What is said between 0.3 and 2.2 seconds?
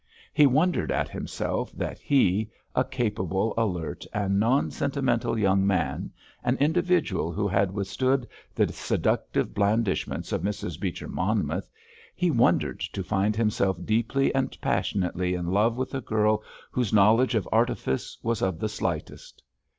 He wondered at himself, that